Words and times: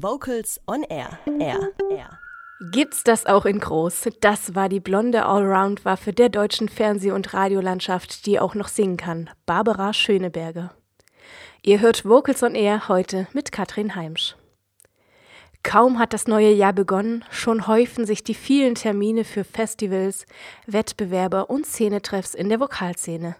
Vocals 0.00 0.60
on 0.68 0.84
Air. 0.84 1.18
Air. 1.40 1.70
Air. 1.90 2.18
Gibt's 2.70 3.02
das 3.02 3.26
auch 3.26 3.44
in 3.44 3.58
groß? 3.58 4.10
Das 4.20 4.54
war 4.54 4.68
die 4.68 4.78
blonde 4.78 5.26
Allround-Waffe 5.26 6.12
der 6.12 6.28
deutschen 6.28 6.68
Fernseh- 6.68 7.10
und 7.10 7.34
Radiolandschaft, 7.34 8.24
die 8.24 8.38
auch 8.38 8.54
noch 8.54 8.68
singen 8.68 8.96
kann. 8.96 9.28
Barbara 9.44 9.92
Schöneberger. 9.92 10.72
Ihr 11.62 11.80
hört 11.80 12.04
Vocals 12.04 12.44
on 12.44 12.54
Air 12.54 12.86
heute 12.86 13.26
mit 13.32 13.50
Katrin 13.50 13.96
Heimsch. 13.96 14.36
Kaum 15.64 15.98
hat 15.98 16.12
das 16.12 16.28
neue 16.28 16.52
Jahr 16.52 16.72
begonnen, 16.72 17.24
schon 17.30 17.66
häufen 17.66 18.06
sich 18.06 18.22
die 18.22 18.34
vielen 18.34 18.76
Termine 18.76 19.24
für 19.24 19.42
Festivals, 19.42 20.26
Wettbewerbe 20.66 21.46
und 21.46 21.66
Szenetreffs 21.66 22.34
in 22.34 22.48
der 22.48 22.60
Vokalszene. 22.60 23.34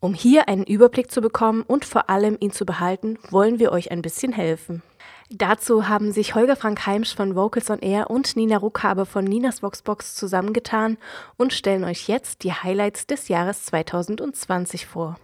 Um 0.00 0.12
hier 0.12 0.48
einen 0.48 0.64
Überblick 0.64 1.12
zu 1.12 1.20
bekommen 1.20 1.62
und 1.62 1.84
vor 1.84 2.10
allem 2.10 2.36
ihn 2.40 2.50
zu 2.50 2.66
behalten, 2.66 3.16
wollen 3.30 3.60
wir 3.60 3.70
euch 3.70 3.92
ein 3.92 4.02
bisschen 4.02 4.32
helfen. 4.32 4.82
Dazu 5.30 5.88
haben 5.88 6.12
sich 6.12 6.34
Holger 6.34 6.54
Frank 6.54 6.86
Heimsch 6.86 7.14
von 7.14 7.34
Vocals 7.34 7.70
on 7.70 7.78
Air 7.78 8.10
und 8.10 8.36
Nina 8.36 8.58
Ruckhabe 8.58 9.06
von 9.06 9.24
Ninas 9.24 9.62
Voxbox 9.62 10.14
zusammengetan 10.14 10.98
und 11.36 11.52
stellen 11.52 11.84
euch 11.84 12.08
jetzt 12.08 12.44
die 12.44 12.52
Highlights 12.52 13.06
des 13.06 13.28
Jahres 13.28 13.64
2020 13.64 14.86
vor. 14.86 15.16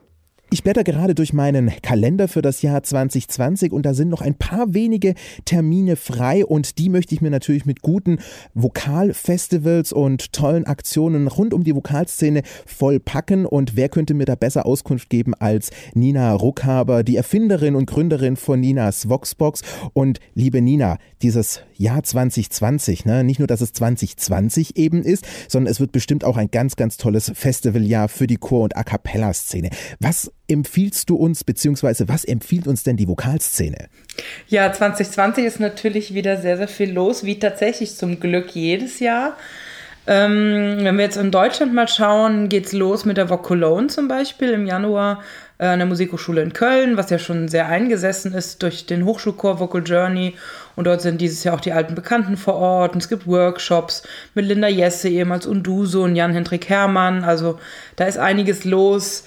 Ich 0.52 0.64
blätter 0.64 0.82
gerade 0.82 1.14
durch 1.14 1.32
meinen 1.32 1.70
Kalender 1.80 2.26
für 2.26 2.42
das 2.42 2.60
Jahr 2.60 2.82
2020 2.82 3.70
und 3.70 3.86
da 3.86 3.94
sind 3.94 4.08
noch 4.08 4.20
ein 4.20 4.34
paar 4.34 4.74
wenige 4.74 5.14
Termine 5.44 5.94
frei 5.94 6.44
und 6.44 6.78
die 6.78 6.88
möchte 6.88 7.14
ich 7.14 7.20
mir 7.20 7.30
natürlich 7.30 7.66
mit 7.66 7.82
guten 7.82 8.18
Vokalfestivals 8.54 9.92
und 9.92 10.32
tollen 10.32 10.66
Aktionen 10.66 11.28
rund 11.28 11.54
um 11.54 11.62
die 11.62 11.76
Vokalszene 11.76 12.42
vollpacken 12.66 13.46
und 13.46 13.76
wer 13.76 13.88
könnte 13.88 14.12
mir 14.12 14.24
da 14.24 14.34
besser 14.34 14.66
Auskunft 14.66 15.08
geben 15.08 15.34
als 15.34 15.70
Nina 15.94 16.32
Ruckhaber, 16.34 17.04
die 17.04 17.14
Erfinderin 17.14 17.76
und 17.76 17.86
Gründerin 17.86 18.34
von 18.34 18.58
Ninas 18.58 19.08
Voxbox 19.08 19.62
und 19.92 20.18
liebe 20.34 20.60
Nina, 20.60 20.98
dieses 21.22 21.60
Jahr 21.76 22.02
2020, 22.02 23.04
ne, 23.04 23.22
nicht 23.22 23.38
nur, 23.38 23.46
dass 23.46 23.60
es 23.60 23.72
2020 23.72 24.76
eben 24.76 25.04
ist, 25.04 25.24
sondern 25.46 25.70
es 25.70 25.78
wird 25.78 25.92
bestimmt 25.92 26.24
auch 26.24 26.36
ein 26.36 26.50
ganz, 26.50 26.74
ganz 26.74 26.96
tolles 26.96 27.30
Festivaljahr 27.34 28.08
für 28.08 28.26
die 28.26 28.36
Chor- 28.36 28.64
und 28.64 28.76
A 28.76 28.82
Cappella-Szene. 28.82 29.70
Was 30.00 30.32
empfiehlst 30.50 31.08
du 31.08 31.16
uns, 31.16 31.44
beziehungsweise 31.44 32.08
was 32.08 32.24
empfiehlt 32.24 32.66
uns 32.66 32.82
denn 32.82 32.96
die 32.96 33.08
Vokalszene? 33.08 33.88
Ja, 34.48 34.72
2020 34.72 35.44
ist 35.44 35.60
natürlich 35.60 36.14
wieder 36.14 36.40
sehr, 36.40 36.56
sehr 36.56 36.68
viel 36.68 36.92
los, 36.92 37.24
wie 37.24 37.38
tatsächlich 37.38 37.96
zum 37.96 38.20
Glück 38.20 38.50
jedes 38.50 39.00
Jahr. 39.00 39.36
Ähm, 40.06 40.78
wenn 40.80 40.96
wir 40.96 41.04
jetzt 41.04 41.16
in 41.16 41.30
Deutschland 41.30 41.74
mal 41.74 41.86
schauen, 41.86 42.48
geht 42.48 42.66
es 42.66 42.72
los 42.72 43.04
mit 43.04 43.16
der 43.16 43.28
Voc 43.28 43.42
Cologne 43.42 43.88
zum 43.88 44.08
Beispiel 44.08 44.50
im 44.50 44.66
Januar 44.66 45.22
äh, 45.58 45.66
an 45.66 45.78
der 45.78 45.86
Musikhochschule 45.86 46.42
in 46.42 46.54
Köln, 46.54 46.96
was 46.96 47.10
ja 47.10 47.18
schon 47.18 47.48
sehr 47.48 47.68
eingesessen 47.68 48.32
ist 48.32 48.62
durch 48.62 48.86
den 48.86 49.04
Hochschulchor 49.04 49.60
Vocal 49.60 49.82
Journey. 49.84 50.34
Und 50.74 50.86
dort 50.86 51.02
sind 51.02 51.20
dieses 51.20 51.44
Jahr 51.44 51.54
auch 51.54 51.60
die 51.60 51.72
alten 51.72 51.94
Bekannten 51.94 52.38
vor 52.38 52.54
Ort. 52.54 52.94
Und 52.94 53.02
es 53.02 53.08
gibt 53.10 53.26
Workshops 53.26 54.02
mit 54.34 54.46
Linda 54.46 54.68
Jesse, 54.68 55.10
ehemals 55.10 55.46
Unduso 55.46 56.02
und 56.04 56.16
Jan-Hendrik 56.16 56.68
Herrmann. 56.70 57.22
Also 57.22 57.58
da 57.96 58.06
ist 58.06 58.18
einiges 58.18 58.64
los. 58.64 59.24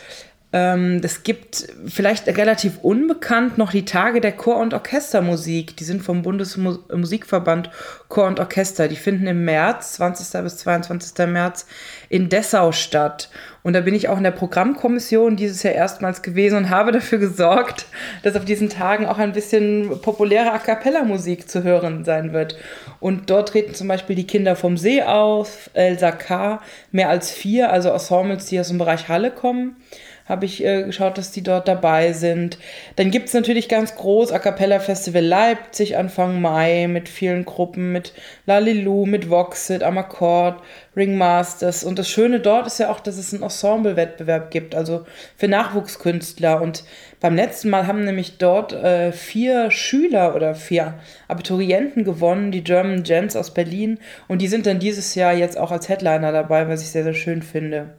Ähm, 0.55 1.01
es 1.03 1.23
gibt 1.23 1.67
vielleicht 1.87 2.27
relativ 2.27 2.77
unbekannt 2.83 3.57
noch 3.57 3.71
die 3.71 3.85
Tage 3.85 4.21
der 4.21 4.33
Chor- 4.33 4.59
und 4.59 4.75
Orchestermusik. 4.75 5.75
Die 5.77 5.83
sind 5.83 6.03
vom 6.03 6.21
Bundesmusikverband 6.21 7.71
Chor 8.07 8.27
und 8.27 8.39
Orchester. 8.39 8.87
Die 8.87 8.95
finden 8.95 9.25
im 9.25 9.45
März, 9.45 9.93
20. 9.93 10.43
bis 10.43 10.57
22. 10.57 11.25
März, 11.27 11.65
in 12.07 12.29
Dessau 12.29 12.71
statt. 12.71 13.29
Und 13.63 13.73
da 13.73 13.81
bin 13.81 13.95
ich 13.95 14.09
auch 14.09 14.17
in 14.17 14.23
der 14.23 14.31
Programmkommission 14.31 15.37
dieses 15.37 15.63
Jahr 15.63 15.73
erstmals 15.73 16.21
gewesen 16.21 16.57
und 16.57 16.69
habe 16.69 16.91
dafür 16.91 17.17
gesorgt, 17.17 17.87
dass 18.21 18.35
auf 18.35 18.45
diesen 18.45 18.69
Tagen 18.69 19.07
auch 19.07 19.17
ein 19.17 19.31
bisschen 19.31 20.01
populäre 20.01 20.51
A 20.51 20.59
cappella-Musik 20.59 21.49
zu 21.49 21.63
hören 21.63 22.05
sein 22.05 22.31
wird. 22.31 22.57
Und 22.99 23.31
dort 23.31 23.49
treten 23.49 23.73
zum 23.73 23.87
Beispiel 23.87 24.15
die 24.15 24.27
Kinder 24.27 24.55
vom 24.55 24.77
See 24.77 25.01
auf, 25.01 25.71
Elsa 25.73 26.11
K., 26.11 26.61
mehr 26.91 27.09
als 27.09 27.31
vier, 27.31 27.71
also 27.71 27.89
Ensembles, 27.89 28.45
die 28.45 28.59
aus 28.59 28.67
dem 28.67 28.77
Bereich 28.77 29.07
Halle 29.07 29.31
kommen 29.31 29.77
habe 30.25 30.45
ich 30.45 30.63
äh, 30.63 30.83
geschaut, 30.83 31.17
dass 31.17 31.31
die 31.31 31.43
dort 31.43 31.67
dabei 31.67 32.13
sind. 32.13 32.57
Dann 32.95 33.11
gibt 33.11 33.27
es 33.27 33.33
natürlich 33.33 33.67
ganz 33.67 33.95
groß 33.95 34.31
A 34.31 34.39
Cappella 34.39 34.79
Festival 34.79 35.23
Leipzig 35.23 35.97
Anfang 35.97 36.41
Mai 36.41 36.87
mit 36.87 37.09
vielen 37.09 37.43
Gruppen, 37.43 37.91
mit 37.91 38.13
Lalilu, 38.45 39.05
mit 39.05 39.29
Voxit, 39.29 39.83
Amakord, 39.83 40.61
Ringmasters. 40.95 41.83
Und 41.83 41.99
das 41.99 42.09
Schöne 42.09 42.39
dort 42.39 42.67
ist 42.67 42.79
ja 42.79 42.89
auch, 42.89 43.01
dass 43.01 43.17
es 43.17 43.33
einen 43.33 43.43
Ensemble-Wettbewerb 43.43 44.49
gibt, 44.49 44.75
also 44.75 45.05
für 45.35 45.49
Nachwuchskünstler. 45.49 46.61
Und 46.61 46.85
beim 47.19 47.35
letzten 47.35 47.69
Mal 47.69 47.85
haben 47.87 48.05
nämlich 48.05 48.37
dort 48.37 48.71
äh, 48.71 49.11
vier 49.11 49.71
Schüler 49.71 50.35
oder 50.35 50.55
vier 50.55 50.95
Abiturienten 51.27 52.05
gewonnen, 52.05 52.51
die 52.51 52.63
German 52.63 53.03
Gents 53.03 53.35
aus 53.35 53.53
Berlin. 53.53 53.99
Und 54.29 54.41
die 54.41 54.47
sind 54.47 54.65
dann 54.65 54.79
dieses 54.79 55.15
Jahr 55.15 55.33
jetzt 55.33 55.57
auch 55.57 55.71
als 55.71 55.89
Headliner 55.89 56.31
dabei, 56.31 56.69
was 56.69 56.81
ich 56.81 56.89
sehr, 56.89 57.03
sehr 57.03 57.13
schön 57.13 57.41
finde. 57.41 57.89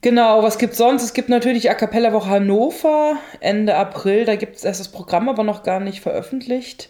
Genau, 0.00 0.44
was 0.44 0.58
gibt 0.58 0.76
sonst? 0.76 1.02
Es 1.02 1.12
gibt 1.12 1.28
natürlich 1.28 1.70
A 1.70 1.74
Cappella 1.74 2.12
Woche 2.12 2.30
Hannover 2.30 3.16
Ende 3.40 3.74
April. 3.74 4.24
Da 4.24 4.36
gibt 4.36 4.56
es 4.56 4.64
erst 4.64 4.78
das 4.78 4.88
Programm, 4.88 5.28
aber 5.28 5.42
noch 5.42 5.64
gar 5.64 5.80
nicht 5.80 6.00
veröffentlicht. 6.00 6.88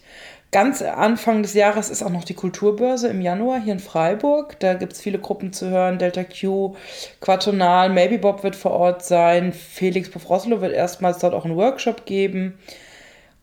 Ganz 0.50 0.82
Anfang 0.82 1.42
des 1.42 1.54
Jahres 1.54 1.88
ist 1.88 2.02
auch 2.02 2.10
noch 2.10 2.24
die 2.24 2.34
Kulturbörse 2.34 3.08
im 3.08 3.22
Januar 3.22 3.60
hier 3.60 3.72
in 3.72 3.80
Freiburg. 3.80 4.58
Da 4.60 4.74
gibt 4.74 4.92
es 4.92 5.00
viele 5.00 5.18
Gruppen 5.18 5.54
zu 5.54 5.70
hören. 5.70 5.98
Delta 5.98 6.22
Q, 6.24 6.74
Quatonal, 7.20 7.88
Maybe 7.88 8.18
Bob 8.18 8.42
wird 8.42 8.56
vor 8.56 8.72
Ort 8.72 9.04
sein. 9.04 9.54
Felix 9.54 10.10
Pofroslo 10.10 10.60
wird 10.60 10.72
erstmals 10.72 11.18
dort 11.18 11.32
auch 11.32 11.46
einen 11.46 11.56
Workshop 11.56 12.04
geben. 12.04 12.58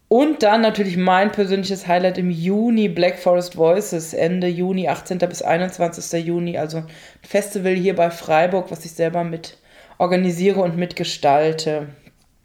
Und 0.08 0.44
dann 0.44 0.62
natürlich 0.62 0.98
mein 0.98 1.32
persönliches 1.32 1.88
Highlight 1.88 2.18
im 2.18 2.30
Juni, 2.30 2.90
Black 2.90 3.18
Forest 3.18 3.58
Voices, 3.58 4.14
Ende 4.14 4.48
Juni, 4.48 4.88
18. 4.88 5.18
bis 5.18 5.42
21. 5.42 6.26
Juni, 6.26 6.58
also 6.58 6.78
ein 6.78 6.88
Festival 7.24 7.74
hier 7.74 7.96
bei 7.96 8.12
Freiburg, 8.12 8.70
was 8.70 8.86
ich 8.86 8.92
selber 8.92 9.24
mit 9.24 9.58
organisiere 9.98 10.62
und 10.62 10.78
mitgestalte. 10.78 11.88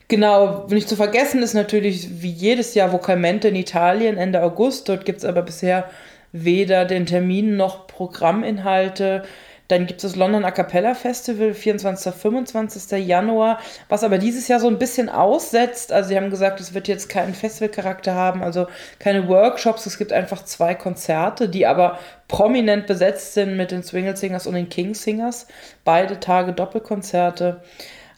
Genau, 0.09 0.67
nicht 0.69 0.89
zu 0.89 0.97
vergessen 0.97 1.43
ist 1.43 1.55
natürlich 1.55 2.23
wie 2.23 2.31
jedes 2.31 2.75
Jahr 2.75 2.93
Vocalmente 2.93 3.49
in 3.49 3.57
Italien 3.57 4.17
Ende 4.17 4.43
August. 4.43 4.89
Dort 4.89 5.05
gibt 5.05 5.19
es 5.19 5.25
aber 5.25 5.43
bisher 5.43 5.89
weder 6.33 6.85
den 6.85 7.07
Termin 7.07 7.57
noch 7.57 7.87
Programminhalte. 7.87 9.23
Dann 9.71 9.87
gibt 9.87 10.03
es 10.03 10.11
das 10.11 10.17
London 10.17 10.45
A 10.45 10.51
Cappella 10.51 10.95
Festival, 10.95 11.55
24. 11.55 12.13
25. 12.13 13.07
Januar, 13.07 13.61
was 13.89 14.03
aber 14.03 14.19
dieses 14.19 14.49
Jahr 14.49 14.59
so 14.59 14.67
ein 14.67 14.79
bisschen 14.79 15.09
aussetzt. 15.09 15.93
Also 15.93 16.09
sie 16.09 16.17
haben 16.17 16.31
gesagt, 16.31 16.59
es 16.59 16.75
wird 16.75 16.89
jetzt 16.89 17.09
keinen 17.09 17.35
Festivalcharakter 17.35 18.15
haben, 18.15 18.43
also 18.43 18.67
keine 18.99 19.29
Workshops. 19.29 19.87
Es 19.87 19.97
gibt 19.97 20.13
einfach 20.13 20.45
zwei 20.45 20.75
Konzerte, 20.75 21.49
die 21.49 21.67
aber 21.67 22.01
prominent 22.27 22.89
besetzt 22.89 23.35
sind 23.35 23.57
mit 23.57 23.71
den 23.71 23.85
Swingle 23.85 24.17
Singers 24.17 24.49
und 24.49 24.55
den 24.55 24.69
King 24.69 24.95
Singers. 24.95 25.47
Beide 25.85 26.19
Tage 26.19 26.53
Doppelkonzerte. 26.53 27.63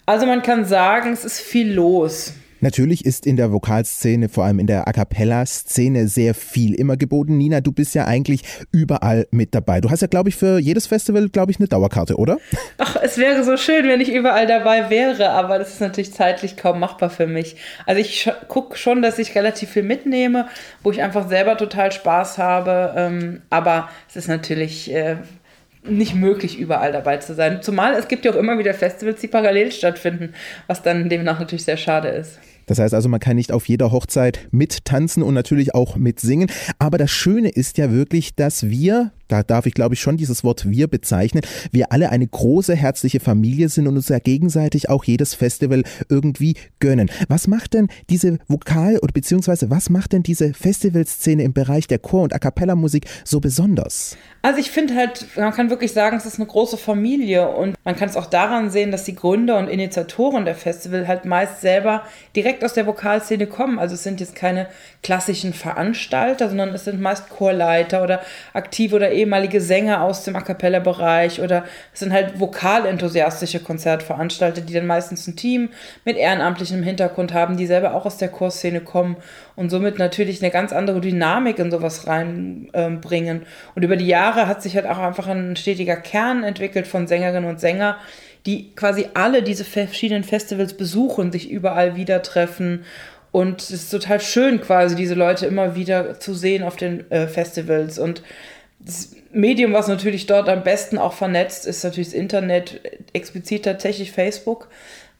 Also 0.06 0.24
man 0.24 0.40
kann 0.40 0.64
sagen, 0.64 1.12
es 1.12 1.24
ist 1.24 1.40
viel 1.40 1.70
los. 1.72 2.32
Natürlich 2.62 3.04
ist 3.04 3.26
in 3.26 3.34
der 3.34 3.50
Vokalszene, 3.50 4.28
vor 4.28 4.44
allem 4.44 4.60
in 4.60 4.68
der 4.68 4.86
A 4.86 4.92
Cappella-Szene, 4.92 6.06
sehr 6.06 6.32
viel 6.32 6.74
immer 6.74 6.96
geboten. 6.96 7.36
Nina, 7.36 7.60
du 7.60 7.72
bist 7.72 7.92
ja 7.96 8.04
eigentlich 8.04 8.44
überall 8.70 9.26
mit 9.32 9.52
dabei. 9.52 9.80
Du 9.80 9.90
hast 9.90 10.00
ja, 10.00 10.06
glaube 10.06 10.28
ich, 10.28 10.36
für 10.36 10.60
jedes 10.60 10.86
Festival, 10.86 11.28
glaube 11.28 11.50
ich, 11.50 11.58
eine 11.58 11.66
Dauerkarte, 11.66 12.14
oder? 12.16 12.38
Ach, 12.78 12.96
es 13.02 13.18
wäre 13.18 13.42
so 13.42 13.56
schön, 13.56 13.88
wenn 13.88 14.00
ich 14.00 14.12
überall 14.12 14.46
dabei 14.46 14.90
wäre, 14.90 15.30
aber 15.30 15.58
das 15.58 15.70
ist 15.72 15.80
natürlich 15.80 16.14
zeitlich 16.14 16.56
kaum 16.56 16.78
machbar 16.78 17.10
für 17.10 17.26
mich. 17.26 17.56
Also 17.84 18.00
ich 18.00 18.30
gucke 18.46 18.76
schon, 18.76 19.02
dass 19.02 19.18
ich 19.18 19.34
relativ 19.34 19.70
viel 19.70 19.82
mitnehme, 19.82 20.46
wo 20.84 20.92
ich 20.92 21.02
einfach 21.02 21.28
selber 21.28 21.56
total 21.56 21.90
Spaß 21.90 22.38
habe. 22.38 22.94
Ähm, 22.96 23.42
aber 23.50 23.88
es 24.08 24.14
ist 24.14 24.28
natürlich 24.28 24.94
äh, 24.94 25.16
nicht 25.82 26.14
möglich, 26.14 26.60
überall 26.60 26.92
dabei 26.92 27.16
zu 27.16 27.34
sein. 27.34 27.60
Zumal 27.60 27.94
es 27.94 28.06
gibt 28.06 28.24
ja 28.24 28.30
auch 28.30 28.36
immer 28.36 28.56
wieder 28.56 28.72
Festivals, 28.72 29.20
die 29.20 29.26
parallel 29.26 29.72
stattfinden, 29.72 30.32
was 30.68 30.82
dann 30.82 31.08
demnach 31.08 31.40
natürlich 31.40 31.64
sehr 31.64 31.76
schade 31.76 32.06
ist. 32.06 32.38
Das 32.72 32.78
heißt 32.78 32.94
also, 32.94 33.10
man 33.10 33.20
kann 33.20 33.36
nicht 33.36 33.52
auf 33.52 33.68
jeder 33.68 33.92
Hochzeit 33.92 34.48
mittanzen 34.50 35.22
und 35.22 35.34
natürlich 35.34 35.74
auch 35.74 35.96
mitsingen. 35.96 36.50
Aber 36.78 36.96
das 36.96 37.10
Schöne 37.10 37.50
ist 37.50 37.76
ja 37.76 37.92
wirklich, 37.92 38.34
dass 38.34 38.70
wir, 38.70 39.12
da 39.32 39.42
darf 39.42 39.64
ich 39.66 39.74
glaube 39.74 39.94
ich 39.94 40.00
schon 40.00 40.18
dieses 40.18 40.44
Wort 40.44 40.70
wir 40.70 40.88
bezeichnen, 40.88 41.42
wir 41.70 41.90
alle 41.90 42.10
eine 42.10 42.26
große 42.26 42.74
herzliche 42.74 43.18
Familie 43.18 43.70
sind 43.70 43.86
und 43.86 43.96
uns 43.96 44.08
ja 44.08 44.18
gegenseitig 44.18 44.90
auch 44.90 45.04
jedes 45.04 45.34
Festival 45.34 45.84
irgendwie 46.08 46.54
gönnen. 46.80 47.10
Was 47.28 47.46
macht 47.46 47.72
denn 47.72 47.88
diese 48.10 48.38
Vokal- 48.46 48.98
oder 48.98 49.12
beziehungsweise 49.12 49.70
was 49.70 49.88
macht 49.88 50.12
denn 50.12 50.22
diese 50.22 50.52
Festivalszene 50.52 51.42
im 51.42 51.54
Bereich 51.54 51.86
der 51.86 51.98
Chor- 51.98 52.24
und 52.24 52.34
A 52.34 52.38
Cappella 52.38 52.74
Musik 52.74 53.06
so 53.24 53.40
besonders? 53.40 54.16
Also 54.42 54.58
ich 54.58 54.70
finde 54.70 54.96
halt, 54.96 55.26
man 55.36 55.52
kann 55.52 55.70
wirklich 55.70 55.92
sagen, 55.92 56.16
es 56.16 56.26
ist 56.26 56.38
eine 56.38 56.46
große 56.46 56.76
Familie 56.76 57.48
und 57.48 57.76
man 57.84 57.96
kann 57.96 58.08
es 58.08 58.16
auch 58.16 58.26
daran 58.26 58.70
sehen, 58.70 58.90
dass 58.90 59.04
die 59.04 59.14
Gründer 59.14 59.56
und 59.58 59.68
Initiatoren 59.68 60.44
der 60.44 60.56
Festival 60.56 61.06
halt 61.06 61.24
meist 61.24 61.60
selber 61.60 62.02
direkt 62.34 62.64
aus 62.64 62.74
der 62.74 62.86
Vokalszene 62.86 63.46
kommen. 63.46 63.78
Also 63.78 63.94
es 63.94 64.02
sind 64.02 64.20
jetzt 64.20 64.34
keine 64.34 64.66
klassischen 65.02 65.54
Veranstalter, 65.54 66.48
sondern 66.48 66.70
es 66.70 66.84
sind 66.84 67.00
meist 67.00 67.28
Chorleiter 67.28 68.02
oder 68.02 68.20
aktive 68.52 68.96
oder 68.96 69.12
ehemalige 69.22 69.60
Sänger 69.60 70.02
aus 70.02 70.24
dem 70.24 70.36
A 70.36 70.40
cappella-Bereich 70.40 71.40
oder 71.40 71.64
es 71.92 72.00
sind 72.00 72.12
halt 72.12 72.38
vokalenthusiastische 72.38 73.60
Konzertveranstalter, 73.60 74.60
die 74.60 74.74
dann 74.74 74.86
meistens 74.86 75.26
ein 75.26 75.36
Team 75.36 75.70
mit 76.04 76.16
ehrenamtlichem 76.16 76.82
Hintergrund 76.82 77.32
haben, 77.32 77.56
die 77.56 77.66
selber 77.66 77.94
auch 77.94 78.04
aus 78.04 78.18
der 78.18 78.28
Chorszene 78.28 78.80
kommen 78.80 79.16
und 79.56 79.70
somit 79.70 79.98
natürlich 79.98 80.42
eine 80.42 80.50
ganz 80.50 80.72
andere 80.72 81.00
Dynamik 81.00 81.58
in 81.58 81.70
sowas 81.70 82.06
reinbringen. 82.06 83.36
Ähm, 83.36 83.46
und 83.74 83.82
über 83.82 83.96
die 83.96 84.06
Jahre 84.06 84.46
hat 84.46 84.62
sich 84.62 84.76
halt 84.76 84.86
auch 84.86 84.98
einfach 84.98 85.28
ein 85.28 85.56
stetiger 85.56 85.96
Kern 85.96 86.42
entwickelt 86.42 86.86
von 86.86 87.06
Sängerinnen 87.06 87.48
und 87.48 87.60
Sängern, 87.60 87.96
die 88.44 88.74
quasi 88.74 89.06
alle 89.14 89.42
diese 89.42 89.64
verschiedenen 89.64 90.24
Festivals 90.24 90.76
besuchen, 90.76 91.30
sich 91.30 91.48
überall 91.48 91.94
wieder 91.94 92.22
treffen 92.22 92.84
und 93.32 93.62
es 93.62 93.70
ist 93.70 93.90
total 93.90 94.20
schön, 94.20 94.60
quasi 94.60 94.94
diese 94.94 95.14
Leute 95.14 95.46
immer 95.46 95.74
wieder 95.74 96.20
zu 96.20 96.34
sehen 96.34 96.62
auf 96.62 96.76
den 96.76 97.10
äh, 97.10 97.26
Festivals. 97.26 97.98
Und 97.98 98.22
das 98.84 99.14
Medium, 99.32 99.72
was 99.72 99.88
natürlich 99.88 100.26
dort 100.26 100.48
am 100.48 100.62
besten 100.62 100.98
auch 100.98 101.14
vernetzt, 101.14 101.66
ist 101.66 101.84
natürlich 101.84 102.08
das 102.08 102.18
Internet, 102.18 102.80
explizit 103.12 103.64
tatsächlich 103.64 104.12
Facebook, 104.12 104.68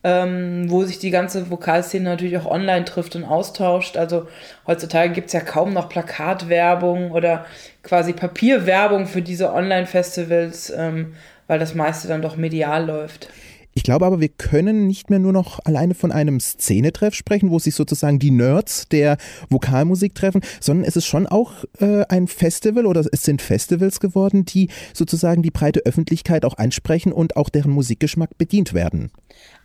ähm, 0.04 0.70
wo 0.70 0.84
sich 0.84 0.98
die 0.98 1.10
ganze 1.10 1.48
Vokalszene 1.50 2.10
natürlich 2.10 2.36
auch 2.36 2.46
online 2.46 2.84
trifft 2.84 3.16
und 3.16 3.24
austauscht. 3.24 3.96
Also 3.96 4.28
heutzutage 4.66 5.12
gibt 5.12 5.28
es 5.28 5.32
ja 5.32 5.40
kaum 5.40 5.72
noch 5.72 5.88
Plakatwerbung 5.88 7.12
oder 7.12 7.46
quasi 7.82 8.12
Papierwerbung 8.12 9.06
für 9.06 9.22
diese 9.22 9.52
Online-Festivals, 9.52 10.70
ähm, 10.76 11.14
weil 11.46 11.58
das 11.58 11.74
meiste 11.74 12.08
dann 12.08 12.22
doch 12.22 12.36
medial 12.36 12.86
läuft. 12.86 13.28
Ich 13.74 13.82
glaube 13.82 14.04
aber, 14.04 14.20
wir 14.20 14.28
können 14.28 14.86
nicht 14.86 15.08
mehr 15.08 15.18
nur 15.18 15.32
noch 15.32 15.58
alleine 15.64 15.94
von 15.94 16.12
einem 16.12 16.40
Szenetreff 16.40 17.14
sprechen, 17.14 17.50
wo 17.50 17.58
sich 17.58 17.74
sozusagen 17.74 18.18
die 18.18 18.30
Nerds 18.30 18.86
der 18.88 19.16
Vokalmusik 19.48 20.14
treffen, 20.14 20.42
sondern 20.60 20.84
es 20.84 20.96
ist 20.96 21.06
schon 21.06 21.26
auch 21.26 21.64
äh, 21.80 22.04
ein 22.08 22.28
Festival 22.28 22.86
oder 22.86 23.04
es 23.10 23.22
sind 23.22 23.40
Festivals 23.40 24.00
geworden, 24.00 24.44
die 24.44 24.68
sozusagen 24.92 25.42
die 25.42 25.50
breite 25.50 25.80
Öffentlichkeit 25.86 26.44
auch 26.44 26.58
ansprechen 26.58 27.12
und 27.12 27.36
auch 27.36 27.48
deren 27.48 27.72
Musikgeschmack 27.72 28.36
bedient 28.36 28.74
werden. 28.74 29.10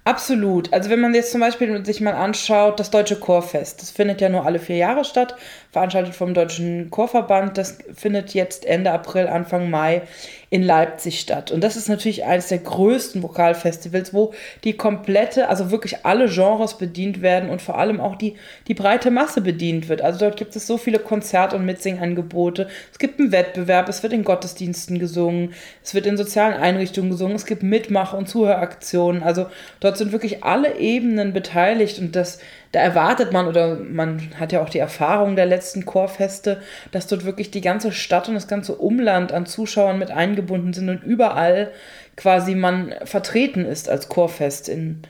Absolut. 0.08 0.72
Also 0.72 0.90
wenn 0.90 1.02
man 1.02 1.14
jetzt 1.14 1.34
zum 1.34 1.42
Beispiel 1.42 1.86
sich 1.86 2.00
mal 2.00 2.14
anschaut, 2.14 2.80
das 2.80 2.92
Deutsche 2.92 3.18
Chorfest, 3.18 3.82
das 3.82 3.92
findet 3.92 4.22
ja 4.22 4.30
nur 4.30 4.46
alle 4.46 4.58
vier 4.58 4.78
Jahre 4.78 5.04
statt, 5.04 5.36
veranstaltet 5.72 6.16
vom 6.16 6.34
Deutschen 6.34 6.90
Chorverband, 6.90 7.58
das 7.58 7.80
findet 7.94 8.34
jetzt 8.34 8.66
Ende 8.66 8.94
April, 8.94 9.28
Anfang 9.28 9.70
Mai 9.70 10.04
in 10.50 10.64
Leipzig 10.64 11.20
statt. 11.20 11.52
Und 11.52 11.62
das 11.62 11.76
ist 11.76 11.90
natürlich 11.90 12.24
eines 12.24 12.48
der 12.48 12.60
größten 12.60 13.22
Vokalfestivals, 13.22 14.14
wo 14.14 14.34
die 14.64 14.78
komplette, 14.78 15.50
also 15.50 15.72
wirklich 15.72 16.06
alle 16.06 16.30
Genres 16.30 16.78
bedient 16.78 17.22
werden 17.22 17.50
und 17.50 17.62
vor 17.62 17.78
allem 17.78 18.00
auch 18.00 18.16
die, 18.16 18.38
die 18.70 18.74
breite 18.74 19.12
Masse 19.12 19.42
bedient 19.42 19.90
wird. 19.90 20.02
Also 20.02 20.20
dort 20.20 20.38
gibt 20.38 20.56
es 20.56 20.66
so 20.66 20.78
viele 20.78 21.00
Konzert- 21.00 21.54
und 21.54 21.66
Mitsingangebote. 21.66 22.70
Es 22.94 22.98
gibt 22.98 23.20
einen 23.20 23.34
Wettbewerb, 23.34 23.90
es 23.90 24.04
wird 24.04 24.14
in 24.14 24.24
Gottesdiensten 24.24 25.00
gesungen, 25.00 25.54
es 25.84 25.94
wird 25.94 26.06
in 26.06 26.16
sozialen 26.16 26.54
Einrichtungen 26.54 27.10
gesungen, 27.10 27.36
es 27.36 27.46
gibt 27.46 27.62
Mitmach- 27.62 28.14
und 28.14 28.30
Zuhöraktionen. 28.30 29.24
Also 29.24 29.48
dort 29.82 29.97
sind 29.98 30.12
wirklich 30.12 30.44
alle 30.44 30.78
Ebenen 30.78 31.34
beteiligt 31.34 32.00
und 32.00 32.16
das 32.16 32.40
da 32.72 32.82
erwartet 32.82 33.32
man 33.32 33.48
oder 33.48 33.76
man 33.76 34.22
hat 34.40 34.52
ja 34.52 34.62
auch 34.62 34.70
die 34.70 34.80
Erfahrung 34.80 35.36
der 35.36 35.46
letzten 35.46 35.86
Chorfeste, 35.86 36.62
dass 36.92 37.08
dort 37.08 37.24
wirklich 37.24 37.50
die 37.50 37.62
ganze 37.62 37.92
Stadt 37.92 38.28
und 38.28 38.36
das 38.36 38.48
ganze 38.48 38.76
Umland 38.76 39.32
an 39.32 39.46
Zuschauern 39.46 39.98
mit 39.98 40.12
eingebunden 40.12 40.74
sind 40.74 40.90
und 40.90 41.04
überall 41.04 41.72
quasi 42.18 42.56
man 42.56 42.94
vertreten 43.06 43.66
ist 43.66 43.90
als 43.90 44.10
Chorfest 44.10 44.68
in, 44.68 45.02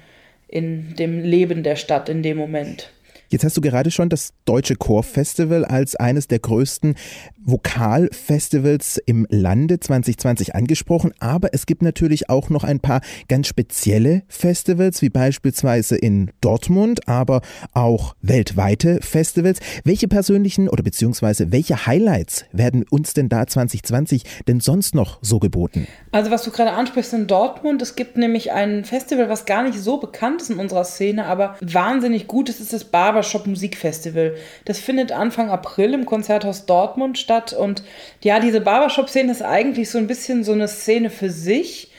in 0.47 0.95
dem 0.95 1.23
Leben 1.23 1.63
der 1.63 1.75
Stadt 1.77 2.09
in 2.09 2.21
dem 2.21 2.37
Moment. 2.37 2.91
Jetzt 3.29 3.43
hast 3.43 3.57
du 3.57 3.61
gerade 3.61 3.91
schon 3.91 4.07
das 4.07 4.33
Deutsche 4.45 4.75
Chorfestival 4.75 5.65
als 5.65 5.97
eines 5.97 6.27
der 6.27 6.39
größten 6.39 6.95
Vokalfestivals 7.43 9.01
im 9.05 9.27
Lande 9.29 9.79
2020 9.79 10.55
angesprochen, 10.55 11.13
aber 11.19 11.53
es 11.53 11.65
gibt 11.65 11.81
natürlich 11.81 12.29
auch 12.29 12.49
noch 12.49 12.63
ein 12.63 12.79
paar 12.79 13.01
ganz 13.27 13.47
spezielle 13.47 14.23
Festivals, 14.27 15.01
wie 15.01 15.09
beispielsweise 15.09 15.97
in 15.97 16.31
Dortmund, 16.41 17.07
aber 17.07 17.41
auch 17.73 18.15
weltweite 18.21 18.99
Festivals. 19.01 19.59
Welche 19.83 20.07
persönlichen 20.07 20.69
oder 20.69 20.83
beziehungsweise 20.83 21.51
welche 21.51 21.85
Highlights 21.85 22.45
werden 22.51 22.85
uns 22.89 23.13
denn 23.13 23.29
da 23.29 23.45
2020 23.45 24.23
denn 24.47 24.61
sonst 24.61 24.95
noch 24.95 25.19
so 25.21 25.39
geboten? 25.39 25.87
Also 26.11 26.31
was 26.31 26.43
du 26.43 26.51
gerade 26.51 26.71
ansprichst 26.71 27.13
in 27.13 27.27
Dortmund, 27.27 27.81
es 27.81 27.95
gibt 27.95 28.17
nämlich 28.17 28.51
ein 28.51 28.85
Festival, 28.85 29.29
was 29.29 29.45
gar 29.45 29.63
nicht 29.63 29.79
so 29.79 29.97
bekannt 29.97 30.41
ist 30.41 30.49
in 30.49 30.59
unserer 30.59 30.85
Szene, 30.85 31.25
aber 31.25 31.55
wahnsinnig 31.61 32.27
gut 32.27 32.49
ist, 32.49 32.59
ist 32.59 32.73
das 32.73 32.85
Barber 32.85 33.16
Barbershop 33.17 33.47
Musikfestival. 33.47 34.35
Das 34.65 34.79
findet 34.79 35.11
Anfang 35.11 35.49
April 35.49 35.95
im 35.95 36.05
Konzerthaus 36.05 36.67
Dortmund 36.67 37.17
statt. 37.17 37.51
Und 37.51 37.81
ja, 38.21 38.39
diese 38.39 38.61
Barbershop-Szene 38.61 39.31
ist 39.31 39.41
eigentlich 39.41 39.89
so 39.89 39.97
ein 39.97 40.05
bisschen 40.05 40.43
so 40.43 40.51
eine 40.51 40.67
Szene 40.67 41.09
für 41.09 41.31
sich. 41.31 41.91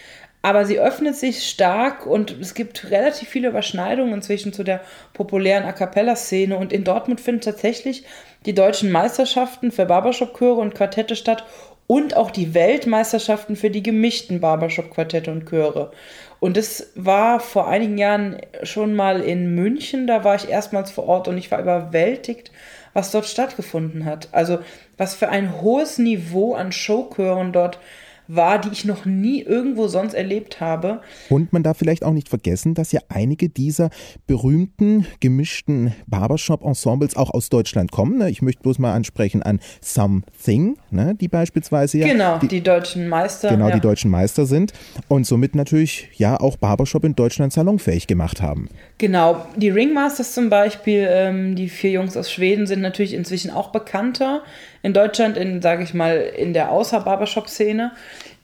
Aber 0.42 0.64
sie 0.64 0.78
öffnet 0.78 1.16
sich 1.16 1.48
stark 1.48 2.06
und 2.06 2.40
es 2.40 2.54
gibt 2.54 2.92
relativ 2.92 3.28
viele 3.28 3.48
Überschneidungen 3.48 4.14
inzwischen 4.14 4.52
zu 4.52 4.62
der 4.62 4.80
populären 5.12 5.64
A 5.64 5.72
Cappella-Szene. 5.72 6.56
Und 6.56 6.72
in 6.72 6.84
Dortmund 6.84 7.20
finden 7.20 7.40
tatsächlich 7.40 8.04
die 8.46 8.54
deutschen 8.54 8.92
Meisterschaften 8.92 9.72
für 9.72 9.86
Barbershop-Chöre 9.86 10.60
und 10.60 10.76
Quartette 10.76 11.16
statt 11.16 11.42
und 11.88 12.16
auch 12.16 12.30
die 12.30 12.54
Weltmeisterschaften 12.54 13.56
für 13.56 13.70
die 13.70 13.82
gemischten 13.82 14.40
Barbershop-Quartette 14.40 15.32
und 15.32 15.48
Chöre. 15.48 15.90
Und 16.38 16.56
das 16.56 16.92
war 16.94 17.40
vor 17.40 17.66
einigen 17.66 17.98
Jahren 17.98 18.36
schon 18.62 18.94
mal 18.94 19.22
in 19.22 19.56
München, 19.56 20.06
da 20.06 20.22
war 20.22 20.36
ich 20.36 20.48
erstmals 20.48 20.92
vor 20.92 21.08
Ort 21.08 21.26
und 21.26 21.38
ich 21.38 21.50
war 21.50 21.60
überwältigt, 21.60 22.52
was 22.92 23.10
dort 23.10 23.26
stattgefunden 23.26 24.04
hat. 24.04 24.28
Also 24.32 24.58
was 24.98 25.14
für 25.14 25.30
ein 25.30 25.60
hohes 25.60 25.98
Niveau 25.98 26.54
an 26.54 26.72
Showchören 26.72 27.52
dort 27.52 27.80
war, 28.28 28.60
die 28.60 28.68
ich 28.68 28.84
noch 28.84 29.06
nie 29.06 29.40
irgendwo 29.40 29.88
sonst 29.88 30.14
erlebt 30.14 30.60
habe. 30.60 31.00
Und 31.30 31.52
man 31.52 31.62
darf 31.62 31.78
vielleicht 31.78 32.04
auch 32.04 32.12
nicht 32.12 32.28
vergessen, 32.28 32.74
dass 32.74 32.92
ja 32.92 33.00
einige 33.08 33.48
dieser 33.48 33.90
berühmten 34.26 35.06
gemischten 35.20 35.94
Barbershop-Ensembles 36.06 37.16
auch 37.16 37.30
aus 37.30 37.48
Deutschland 37.48 37.90
kommen. 37.90 38.18
Ne? 38.18 38.30
Ich 38.30 38.42
möchte 38.42 38.62
bloß 38.62 38.78
mal 38.78 38.92
ansprechen 38.92 39.42
an 39.42 39.60
Something, 39.80 40.76
ne? 40.90 41.14
die 41.14 41.28
beispielsweise 41.28 41.98
ja. 41.98 42.06
Genau, 42.06 42.38
die, 42.38 42.48
die 42.48 42.62
deutschen 42.62 43.08
Meister. 43.08 43.48
Genau, 43.48 43.68
ja. 43.68 43.74
die 43.74 43.80
deutschen 43.80 44.10
Meister 44.10 44.44
sind 44.44 44.72
und 45.08 45.26
somit 45.26 45.54
natürlich 45.54 46.10
ja 46.14 46.38
auch 46.38 46.58
Barbershop 46.58 47.04
in 47.04 47.14
Deutschland 47.14 47.52
salonfähig 47.52 48.06
gemacht 48.06 48.42
haben. 48.42 48.68
Genau, 48.98 49.46
die 49.56 49.70
Ringmasters 49.70 50.34
zum 50.34 50.50
Beispiel, 50.50 51.06
ähm, 51.08 51.56
die 51.56 51.68
vier 51.68 51.92
Jungs 51.92 52.16
aus 52.16 52.30
Schweden 52.30 52.66
sind 52.66 52.82
natürlich 52.82 53.14
inzwischen 53.14 53.50
auch 53.50 53.70
bekannter 53.70 54.42
in 54.82 54.92
Deutschland, 54.92 55.36
in, 55.36 55.60
sage 55.62 55.82
ich 55.82 55.94
mal, 55.94 56.16
in 56.16 56.52
der 56.52 56.70
Außer-Barbershop-Szene. 56.70 57.92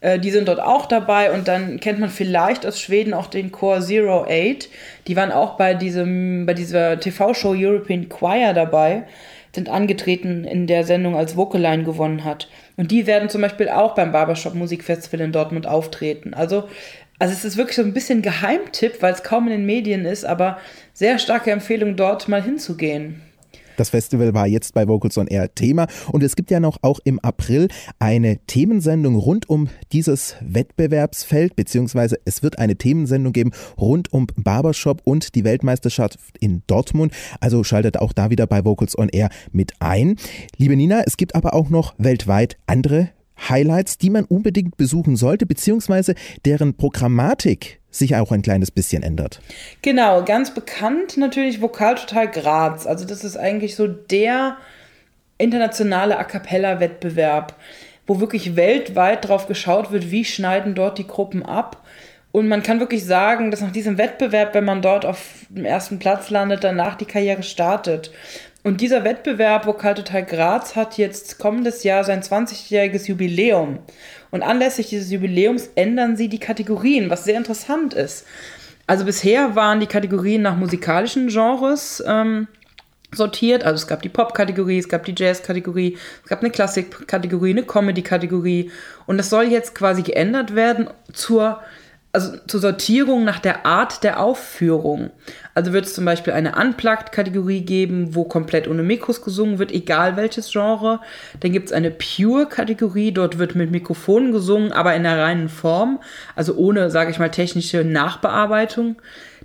Äh, 0.00 0.18
die 0.18 0.30
sind 0.30 0.48
dort 0.48 0.60
auch 0.60 0.86
dabei 0.86 1.32
und 1.32 1.48
dann 1.48 1.80
kennt 1.80 1.98
man 1.98 2.10
vielleicht 2.10 2.66
aus 2.66 2.80
Schweden 2.80 3.14
auch 3.14 3.26
den 3.26 3.52
Zero 3.52 4.26
Eight. 4.28 4.68
Die 5.06 5.16
waren 5.16 5.32
auch 5.32 5.56
bei, 5.56 5.74
diesem, 5.74 6.46
bei 6.46 6.54
dieser 6.54 7.00
TV-Show 7.00 7.54
European 7.56 8.08
Choir 8.08 8.52
dabei, 8.52 9.04
sind 9.54 9.68
angetreten 9.68 10.44
in 10.44 10.66
der 10.66 10.84
Sendung, 10.84 11.16
als 11.16 11.36
Vocaline 11.36 11.84
gewonnen 11.84 12.24
hat. 12.24 12.48
Und 12.76 12.90
die 12.90 13.06
werden 13.06 13.28
zum 13.28 13.40
Beispiel 13.40 13.68
auch 13.68 13.94
beim 13.94 14.12
Barbershop 14.12 14.54
Musikfestival 14.54 15.20
in 15.20 15.32
Dortmund 15.32 15.66
auftreten. 15.66 16.34
Also, 16.34 16.68
also 17.18 17.32
es 17.32 17.44
ist 17.44 17.56
wirklich 17.56 17.76
so 17.76 17.82
ein 17.82 17.94
bisschen 17.94 18.20
Geheimtipp, 18.20 19.00
weil 19.00 19.14
es 19.14 19.22
kaum 19.22 19.44
in 19.44 19.52
den 19.52 19.66
Medien 19.66 20.04
ist, 20.04 20.24
aber 20.24 20.58
sehr 20.92 21.18
starke 21.18 21.50
Empfehlung, 21.52 21.96
dort 21.96 22.28
mal 22.28 22.42
hinzugehen. 22.42 23.22
Das 23.76 23.90
Festival 23.90 24.34
war 24.34 24.46
jetzt 24.46 24.74
bei 24.74 24.86
Vocals 24.86 25.18
on 25.18 25.26
Air 25.26 25.54
Thema 25.54 25.86
und 26.12 26.22
es 26.22 26.36
gibt 26.36 26.50
ja 26.50 26.60
noch 26.60 26.78
auch 26.82 27.00
im 27.04 27.18
April 27.20 27.68
eine 27.98 28.38
Themensendung 28.46 29.16
rund 29.16 29.48
um 29.48 29.68
dieses 29.92 30.36
Wettbewerbsfeld, 30.40 31.56
beziehungsweise 31.56 32.18
es 32.24 32.42
wird 32.42 32.58
eine 32.58 32.76
Themensendung 32.76 33.32
geben 33.32 33.50
rund 33.78 34.12
um 34.12 34.26
Barbershop 34.36 35.00
und 35.04 35.34
die 35.34 35.44
Weltmeisterschaft 35.44 36.18
in 36.38 36.62
Dortmund. 36.66 37.12
Also 37.40 37.64
schaltet 37.64 37.98
auch 37.98 38.12
da 38.12 38.30
wieder 38.30 38.46
bei 38.46 38.64
Vocals 38.64 38.96
on 38.98 39.08
Air 39.08 39.30
mit 39.52 39.72
ein. 39.80 40.16
Liebe 40.56 40.76
Nina, 40.76 41.02
es 41.06 41.16
gibt 41.16 41.34
aber 41.34 41.54
auch 41.54 41.70
noch 41.70 41.94
weltweit 41.98 42.56
andere 42.66 43.10
Highlights, 43.48 43.98
die 43.98 44.10
man 44.10 44.24
unbedingt 44.24 44.76
besuchen 44.76 45.16
sollte, 45.16 45.46
beziehungsweise 45.46 46.14
deren 46.44 46.76
Programmatik 46.76 47.80
sich 47.90 48.16
auch 48.16 48.32
ein 48.32 48.42
kleines 48.42 48.70
bisschen 48.70 49.02
ändert. 49.02 49.40
Genau, 49.82 50.24
ganz 50.24 50.52
bekannt 50.52 51.16
natürlich 51.16 51.60
Vokal 51.60 51.94
Total 51.94 52.28
Graz. 52.28 52.86
Also 52.86 53.04
das 53.04 53.24
ist 53.24 53.36
eigentlich 53.36 53.76
so 53.76 53.86
der 53.86 54.56
internationale 55.38 56.18
A 56.18 56.24
cappella 56.24 56.80
Wettbewerb, 56.80 57.56
wo 58.06 58.20
wirklich 58.20 58.56
weltweit 58.56 59.28
drauf 59.28 59.46
geschaut 59.46 59.90
wird, 59.90 60.10
wie 60.10 60.24
schneiden 60.24 60.74
dort 60.74 60.98
die 60.98 61.06
Gruppen 61.06 61.42
ab. 61.42 61.82
Und 62.32 62.48
man 62.48 62.64
kann 62.64 62.80
wirklich 62.80 63.04
sagen, 63.04 63.52
dass 63.52 63.60
nach 63.60 63.70
diesem 63.70 63.96
Wettbewerb, 63.96 64.54
wenn 64.54 64.64
man 64.64 64.82
dort 64.82 65.06
auf 65.06 65.46
dem 65.50 65.64
ersten 65.64 66.00
Platz 66.00 66.30
landet, 66.30 66.64
danach 66.64 66.96
die 66.96 67.04
Karriere 67.04 67.44
startet. 67.44 68.10
Und 68.64 68.80
dieser 68.80 69.04
Wettbewerb 69.04 69.66
Vokal 69.66 69.94
Total 69.94 70.24
Graz 70.24 70.74
hat 70.74 70.96
jetzt 70.96 71.38
kommendes 71.38 71.84
Jahr 71.84 72.02
sein 72.02 72.22
20-jähriges 72.22 73.06
Jubiläum. 73.06 73.80
Und 74.30 74.42
anlässlich 74.42 74.88
dieses 74.88 75.10
Jubiläums 75.10 75.68
ändern 75.74 76.16
sie 76.16 76.30
die 76.30 76.38
Kategorien, 76.40 77.10
was 77.10 77.24
sehr 77.24 77.36
interessant 77.36 77.92
ist. 77.92 78.26
Also 78.86 79.04
bisher 79.04 79.54
waren 79.54 79.80
die 79.80 79.86
Kategorien 79.86 80.40
nach 80.40 80.56
musikalischen 80.56 81.28
Genres 81.28 82.02
ähm, 82.06 82.48
sortiert. 83.12 83.64
Also 83.64 83.82
es 83.82 83.86
gab 83.86 84.00
die 84.00 84.08
Pop-Kategorie, 84.08 84.78
es 84.78 84.88
gab 84.88 85.04
die 85.04 85.14
Jazz-Kategorie, 85.14 85.98
es 86.22 86.30
gab 86.30 86.40
eine 86.40 86.50
Klassik-Kategorie, 86.50 87.50
eine 87.50 87.64
Comedy-Kategorie. 87.64 88.70
Und 89.04 89.18
das 89.18 89.28
soll 89.28 89.44
jetzt 89.44 89.74
quasi 89.74 90.00
geändert 90.00 90.54
werden 90.54 90.88
zur, 91.12 91.60
also 92.14 92.36
zur 92.46 92.60
Sortierung 92.60 93.24
nach 93.24 93.40
der 93.40 93.66
Art 93.66 94.04
der 94.04 94.20
Aufführung. 94.20 95.10
Also 95.52 95.72
wird 95.72 95.86
es 95.86 95.94
zum 95.94 96.04
Beispiel 96.04 96.32
eine 96.32 96.54
Unplugged-Kategorie 96.54 97.62
geben, 97.62 98.14
wo 98.14 98.22
komplett 98.22 98.68
ohne 98.68 98.84
Mikros 98.84 99.20
gesungen 99.20 99.58
wird, 99.58 99.72
egal 99.72 100.16
welches 100.16 100.52
Genre. 100.52 101.00
Dann 101.40 101.50
gibt 101.50 101.66
es 101.66 101.72
eine 101.72 101.90
Pure-Kategorie, 101.90 103.10
dort 103.10 103.38
wird 103.38 103.56
mit 103.56 103.72
Mikrofonen 103.72 104.30
gesungen, 104.30 104.70
aber 104.70 104.94
in 104.94 105.02
der 105.02 105.18
reinen 105.18 105.48
Form, 105.48 106.00
also 106.36 106.54
ohne, 106.54 106.88
sage 106.90 107.10
ich 107.10 107.18
mal, 107.18 107.30
technische 107.30 107.82
Nachbearbeitung. 107.82 108.96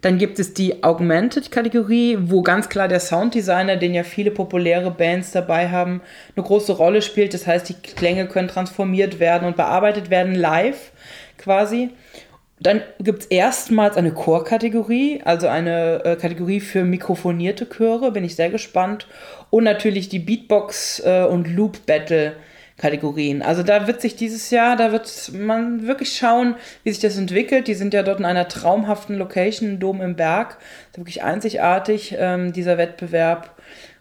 Dann 0.02 0.20
gibt 0.20 0.38
es 0.38 0.54
die 0.54 0.84
Augmented-Kategorie, 0.84 2.20
wo 2.22 2.44
ganz 2.44 2.70
klar 2.70 2.88
der 2.88 3.00
Sounddesigner, 3.00 3.78
den 3.78 3.96
ja 3.96 4.04
viele 4.04 4.30
populäre 4.30 4.92
Bands 4.92 5.32
dabei 5.32 5.70
haben, 5.70 6.02
eine 6.36 6.46
große 6.46 6.74
Rolle 6.74 7.02
spielt. 7.02 7.34
Das 7.34 7.48
heißt, 7.48 7.68
die 7.68 7.74
Klänge 7.74 8.28
können 8.28 8.48
transformiert 8.48 9.20
werden 9.20 9.48
und 9.48 9.58
bearbeitet 9.58 10.12
werden 10.12 10.36
live 10.36 10.92
quasi. 11.40 11.90
Dann 12.62 12.82
gibt 13.00 13.22
es 13.22 13.26
erstmals 13.28 13.96
eine 13.96 14.12
Chor-Kategorie, 14.12 15.22
also 15.24 15.48
eine 15.48 16.04
äh, 16.04 16.16
Kategorie 16.18 16.60
für 16.60 16.84
mikrofonierte 16.84 17.68
Chöre, 17.70 18.12
bin 18.12 18.24
ich 18.24 18.36
sehr 18.36 18.50
gespannt. 18.50 19.08
Und 19.50 19.64
natürlich 19.64 20.10
die 20.10 20.20
Beatbox- 20.20 21.02
äh, 21.06 21.26
und 21.26 21.48
Loop-Battle. 21.48 22.34
Kategorien. 22.80 23.42
Also 23.42 23.62
da 23.62 23.88
wird 23.88 24.02
sich 24.02 24.16
dieses 24.16 24.50
Jahr, 24.50 24.78
da 24.78 24.92
wird 24.94 25.32
man 25.34 25.86
wirklich 25.86 26.18
schauen, 26.18 26.56
wie 26.84 26.92
sich 26.92 27.02
das 27.02 27.18
entwickelt. 27.18 27.68
Die 27.68 27.74
sind 27.76 27.94
ja 27.94 28.04
dort 28.04 28.20
in 28.20 28.26
einer 28.26 28.48
traumhaften 28.48 29.18
Location, 29.18 29.80
Dom 29.80 30.02
im 30.02 30.16
Berg. 30.16 30.58
Wirklich 30.96 31.22
einzigartig, 31.22 32.16
ähm, 32.18 32.54
dieser 32.54 32.78
Wettbewerb. 32.78 33.54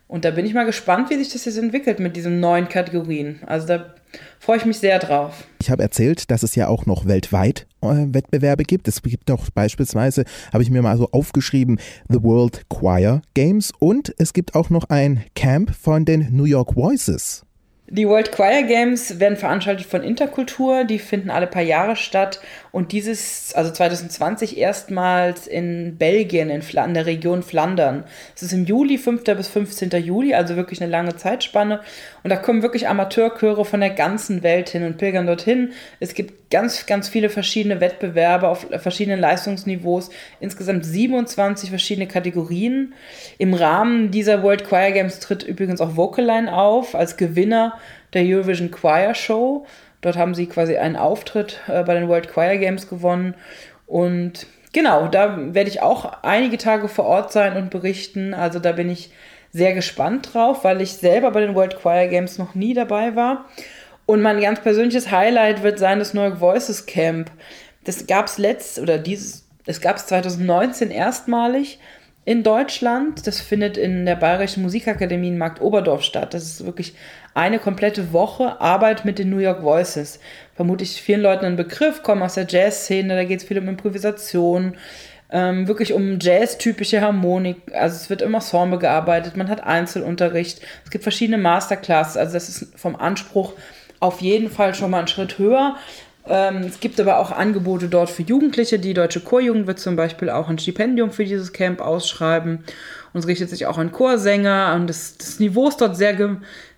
Und 0.06 0.24
da 0.24 0.30
bin 0.30 0.46
ich 0.46 0.54
mal 0.54 0.64
gespannt, 0.64 1.10
wie 1.10 1.16
sich 1.16 1.30
das 1.30 1.44
jetzt 1.44 1.58
entwickelt 1.58 1.98
mit 1.98 2.16
diesen 2.16 2.40
neuen 2.40 2.68
Kategorien. 2.68 3.40
Also 3.46 3.66
da 3.66 3.94
freue 4.38 4.56
ich 4.56 4.64
mich 4.64 4.78
sehr 4.78 4.98
drauf. 4.98 5.44
Ich 5.60 5.70
habe 5.70 5.82
erzählt, 5.82 6.30
dass 6.30 6.42
es 6.42 6.54
ja 6.54 6.68
auch 6.68 6.86
noch 6.86 7.06
weltweit 7.06 7.66
Wettbewerbe 7.80 8.64
gibt. 8.64 8.88
Es 8.88 9.02
gibt 9.02 9.28
doch 9.28 9.50
beispielsweise, 9.50 10.24
habe 10.52 10.62
ich 10.62 10.70
mir 10.70 10.82
mal 10.82 10.96
so 10.96 11.08
aufgeschrieben, 11.10 11.78
The 12.08 12.22
World 12.22 12.68
Choir 12.68 13.22
Games 13.34 13.72
und 13.78 14.14
es 14.18 14.32
gibt 14.32 14.54
auch 14.54 14.70
noch 14.70 14.84
ein 14.88 15.24
Camp 15.34 15.74
von 15.74 16.04
den 16.04 16.28
New 16.30 16.44
York 16.44 16.74
Voices. 16.76 17.44
Die 17.90 18.06
World 18.06 18.32
Choir 18.32 18.64
Games 18.64 19.18
werden 19.18 19.38
veranstaltet 19.38 19.86
von 19.86 20.02
Interkultur, 20.02 20.84
die 20.84 20.98
finden 20.98 21.30
alle 21.30 21.46
paar 21.46 21.62
Jahre 21.62 21.96
statt 21.96 22.38
und 22.72 22.92
dieses, 22.92 23.52
also 23.54 23.70
2020 23.70 24.58
erstmals 24.58 25.46
in 25.46 25.96
Belgien, 25.96 26.50
in, 26.50 26.62
in 26.62 26.94
der 26.94 27.06
Region 27.06 27.42
Flandern. 27.42 28.04
Es 28.34 28.42
ist 28.42 28.52
im 28.52 28.64
Juli, 28.64 28.98
5. 28.98 29.24
bis 29.24 29.48
15. 29.48 29.90
Juli, 30.02 30.34
also 30.34 30.56
wirklich 30.56 30.80
eine 30.80 30.90
lange 30.90 31.16
Zeitspanne 31.16 31.80
und 32.22 32.30
da 32.30 32.36
kommen 32.36 32.62
wirklich 32.62 32.88
Amateurchöre 32.88 33.64
von 33.64 33.80
der 33.80 33.90
ganzen 33.90 34.42
Welt 34.42 34.68
hin 34.68 34.84
und 34.84 34.98
pilgern 34.98 35.26
dorthin. 35.26 35.72
Es 36.00 36.14
gibt 36.14 36.50
ganz, 36.50 36.86
ganz 36.86 37.08
viele 37.08 37.28
verschiedene 37.28 37.80
Wettbewerbe 37.80 38.48
auf 38.48 38.66
verschiedenen 38.78 39.20
Leistungsniveaus, 39.20 40.10
insgesamt 40.40 40.84
27 40.84 41.70
verschiedene 41.70 42.06
Kategorien. 42.06 42.94
Im 43.38 43.54
Rahmen 43.54 44.10
dieser 44.10 44.42
World 44.42 44.68
Choir 44.68 44.92
Games 44.92 45.20
tritt 45.20 45.42
übrigens 45.42 45.80
auch 45.80 45.96
Vocaline 45.96 46.52
auf 46.52 46.94
als 46.94 47.16
Gewinner 47.16 47.78
der 48.12 48.24
Eurovision 48.24 48.70
Choir 48.70 49.14
Show. 49.14 49.66
Dort 50.00 50.16
haben 50.16 50.34
sie 50.34 50.46
quasi 50.46 50.76
einen 50.76 50.96
Auftritt 50.96 51.60
äh, 51.68 51.82
bei 51.82 51.94
den 51.94 52.08
World 52.08 52.32
Choir 52.32 52.56
Games 52.58 52.88
gewonnen. 52.88 53.34
Und 53.86 54.46
genau, 54.72 55.08
da 55.08 55.54
werde 55.54 55.70
ich 55.70 55.82
auch 55.82 56.22
einige 56.22 56.58
Tage 56.58 56.88
vor 56.88 57.06
Ort 57.06 57.32
sein 57.32 57.56
und 57.56 57.70
berichten. 57.70 58.34
Also 58.34 58.58
da 58.58 58.72
bin 58.72 58.90
ich 58.90 59.10
sehr 59.52 59.74
gespannt 59.74 60.34
drauf, 60.34 60.64
weil 60.64 60.80
ich 60.80 60.94
selber 60.94 61.30
bei 61.30 61.40
den 61.40 61.54
World 61.54 61.80
Choir 61.80 62.08
Games 62.08 62.38
noch 62.38 62.54
nie 62.54 62.74
dabei 62.74 63.16
war. 63.16 63.46
Und 64.06 64.22
mein 64.22 64.40
ganz 64.40 64.60
persönliches 64.60 65.10
Highlight 65.10 65.62
wird 65.62 65.78
sein 65.78 65.98
das 65.98 66.14
neue 66.14 66.40
Voices 66.40 66.86
Camp. 66.86 67.30
Das 67.84 68.06
gab 68.06 68.26
es 68.26 68.38
letzt 68.38 68.78
oder 68.78 68.98
dieses, 68.98 69.46
es 69.66 69.80
gab 69.80 69.96
es 69.96 70.06
2019 70.06 70.90
erstmalig 70.90 71.78
in 72.28 72.42
Deutschland. 72.42 73.26
Das 73.26 73.40
findet 73.40 73.78
in 73.78 74.04
der 74.04 74.14
Bayerischen 74.14 74.62
Musikakademie 74.62 75.28
in 75.28 75.38
Markt 75.38 75.62
Oberdorf 75.62 76.02
statt. 76.02 76.34
Das 76.34 76.42
ist 76.42 76.66
wirklich 76.66 76.92
eine 77.32 77.58
komplette 77.58 78.12
Woche 78.12 78.60
Arbeit 78.60 79.06
mit 79.06 79.18
den 79.18 79.30
New 79.30 79.38
York 79.38 79.62
Voices. 79.62 80.20
Vermutlich 80.54 81.00
vielen 81.00 81.22
Leuten 81.22 81.46
ein 81.46 81.56
Begriff, 81.56 82.02
kommen 82.02 82.22
aus 82.22 82.34
der 82.34 82.46
Jazz-Szene, 82.46 83.14
da 83.14 83.24
geht 83.24 83.40
es 83.40 83.46
viel 83.46 83.58
um 83.58 83.66
Improvisation, 83.66 84.74
ähm, 85.30 85.68
wirklich 85.68 85.94
um 85.94 86.18
Jazz-typische 86.20 87.00
Harmonik. 87.00 87.62
Also 87.72 87.96
es 87.96 88.10
wird 88.10 88.20
im 88.20 88.34
Ensemble 88.34 88.78
gearbeitet, 88.78 89.38
man 89.38 89.48
hat 89.48 89.64
Einzelunterricht, 89.64 90.60
es 90.84 90.90
gibt 90.90 91.04
verschiedene 91.04 91.38
Masterclasses, 91.38 92.18
also 92.18 92.34
das 92.34 92.50
ist 92.50 92.78
vom 92.78 92.94
Anspruch 92.94 93.54
auf 94.00 94.20
jeden 94.20 94.50
Fall 94.50 94.74
schon 94.74 94.90
mal 94.90 94.98
einen 94.98 95.08
Schritt 95.08 95.38
höher. 95.38 95.76
Ähm, 96.28 96.58
es 96.58 96.80
gibt 96.80 97.00
aber 97.00 97.18
auch 97.18 97.32
Angebote 97.32 97.88
dort 97.88 98.10
für 98.10 98.22
Jugendliche. 98.22 98.78
Die 98.78 98.94
Deutsche 98.94 99.20
Chorjugend 99.20 99.66
wird 99.66 99.78
zum 99.78 99.96
Beispiel 99.96 100.28
auch 100.30 100.48
ein 100.48 100.58
Stipendium 100.58 101.10
für 101.10 101.24
dieses 101.24 101.52
Camp 101.52 101.80
ausschreiben. 101.80 102.64
Und 103.12 103.20
es 103.20 103.26
richtet 103.26 103.48
sich 103.48 103.66
auch 103.66 103.78
an 103.78 103.92
Chorsänger. 103.92 104.74
Und 104.76 104.88
das, 104.88 105.16
das 105.16 105.40
Niveau 105.40 105.68
ist 105.68 105.80
dort 105.80 105.96
sehr, 105.96 106.16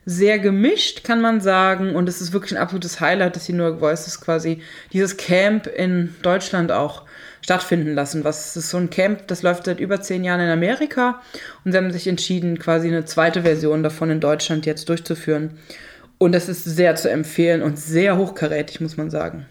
sehr 0.06 0.38
gemischt, 0.38 1.02
kann 1.02 1.20
man 1.20 1.40
sagen. 1.40 1.96
Und 1.96 2.08
es 2.08 2.20
ist 2.20 2.32
wirklich 2.32 2.52
ein 2.52 2.62
absolutes 2.62 3.00
Highlight, 3.00 3.34
dass 3.34 3.46
die 3.46 3.52
New 3.52 3.64
York 3.64 3.80
Voices 3.80 4.20
quasi 4.20 4.62
dieses 4.92 5.16
Camp 5.16 5.66
in 5.66 6.14
Deutschland 6.22 6.70
auch 6.70 7.02
stattfinden 7.42 7.94
lassen. 7.94 8.22
Was 8.22 8.56
ist 8.56 8.70
so 8.70 8.76
ein 8.76 8.90
Camp, 8.90 9.26
das 9.26 9.42
läuft 9.42 9.64
seit 9.64 9.80
über 9.80 10.00
zehn 10.00 10.22
Jahren 10.22 10.40
in 10.40 10.50
Amerika. 10.50 11.20
Und 11.64 11.72
sie 11.72 11.78
haben 11.78 11.90
sich 11.90 12.06
entschieden, 12.06 12.58
quasi 12.58 12.86
eine 12.86 13.04
zweite 13.04 13.42
Version 13.42 13.82
davon 13.82 14.10
in 14.10 14.20
Deutschland 14.20 14.66
jetzt 14.66 14.88
durchzuführen. 14.88 15.58
Und 16.22 16.32
das 16.32 16.50
ist 16.50 16.64
sehr 16.64 16.96
zu 16.96 17.10
empfehlen 17.10 17.62
und 17.62 17.78
sehr 17.78 18.18
hochkarätig, 18.18 18.82
muss 18.82 18.98
man 18.98 19.08
sagen. 19.08 19.46